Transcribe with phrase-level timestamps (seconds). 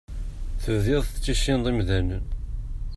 [0.63, 2.25] Tebdiḍ tettissineḍ imdanen.